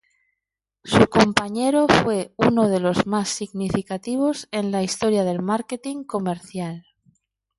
Su 0.83 1.05
compañero 1.11 1.85
fue 1.87 2.33
uno 2.35 2.69
de 2.69 2.79
los 2.79 3.05
más 3.05 3.29
significativos 3.29 4.47
en 4.51 4.71
la 4.71 4.81
historia 4.81 5.23
del 5.23 5.43
marketing 5.43 6.05
comercial. 6.05 6.87